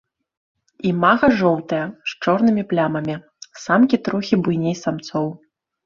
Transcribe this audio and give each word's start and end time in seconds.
Імага 0.91 1.29
жоўтыя 1.41 1.85
з 1.91 2.11
чорнымі 2.25 2.63
плямамі, 2.73 3.21
самкі 3.69 4.05
трохі 4.05 4.35
буйней 4.45 4.75
самцоў. 4.85 5.27